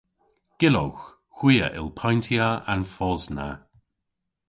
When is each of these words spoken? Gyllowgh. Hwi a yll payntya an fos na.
Gyllowgh. 0.59 1.03
Hwi 1.37 1.55
a 1.65 1.67
yll 1.79 1.91
payntya 1.99 2.47
an 2.71 2.81
fos 2.93 3.23
na. 3.35 3.49